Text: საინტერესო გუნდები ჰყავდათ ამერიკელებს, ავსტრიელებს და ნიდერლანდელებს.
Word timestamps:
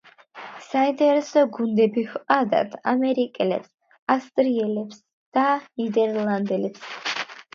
საინტერესო 0.67 1.41
გუნდები 1.57 2.03
ჰყავდათ 2.13 2.73
ამერიკელებს, 2.91 3.69
ავსტრიელებს 4.15 4.97
და 5.39 5.45
ნიდერლანდელებს. 5.83 6.89